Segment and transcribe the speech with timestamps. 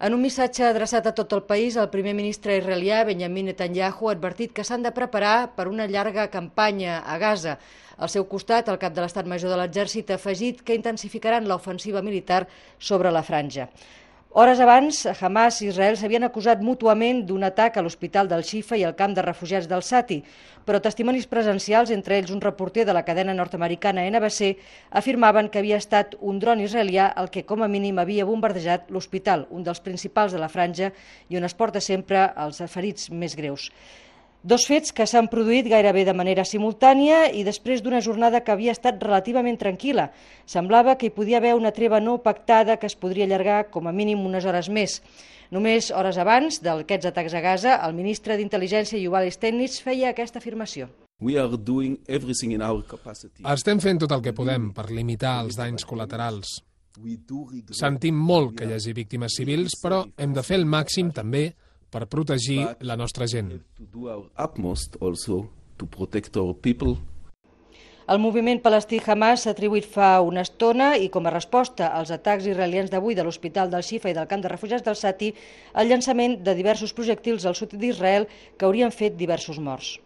[0.00, 4.14] En un missatge adreçat a tot el país, el primer ministre israelià Benjamin Netanyahu ha
[4.16, 7.58] advertit que s'han de preparar per una llarga campanya a Gaza.
[8.00, 12.00] Al seu costat, el cap de l'estat major de l'exèrcit ha afegit que intensificaran l'ofensiva
[12.00, 12.46] militar
[12.78, 13.68] sobre la franja.
[14.32, 18.84] Hores abans, Hamas i Israel s'havien acusat mútuament d'un atac a l'Hospital del Xifa i
[18.86, 20.20] al camp de refugiats del Sati,
[20.62, 24.52] però testimonis presencials, entre ells un reporter de la cadena nord-americana NBC,
[25.00, 29.48] afirmaven que havia estat un dron israelià el que com a mínim havia bombardejat l'hospital,
[29.50, 30.92] un dels principals de la franja
[31.26, 33.66] i on es porta sempre els ferits més greus.
[34.42, 38.72] Dos fets que s'han produït gairebé de manera simultània i després d'una jornada que havia
[38.72, 40.06] estat relativament tranquil·la.
[40.48, 43.92] Semblava que hi podia haver una treva no pactada que es podria allargar com a
[43.92, 45.02] mínim unes hores més.
[45.52, 50.88] Només hores abans d'aquests atacs a Gaza, el ministre d'Intel·ligència Yuval Steinitz feia aquesta afirmació.
[51.20, 53.44] We are doing everything in our capacity.
[53.44, 56.62] Estem fent tot el que podem per limitar els danys col·laterals.
[57.76, 61.50] Sentim molt que hi hagi víctimes civils, però hem de fer el màxim també
[61.90, 63.52] per protegir la nostra gent.
[68.10, 72.48] El moviment palestí Hamas s'ha atribuït fa una estona i com a resposta als atacs
[72.50, 75.30] israelians d'avui de l'Hospital del Xifa i del camp de refugiats del Sati
[75.82, 78.26] el llançament de diversos projectils al sud d'Israel
[78.58, 80.00] que haurien fet diversos morts.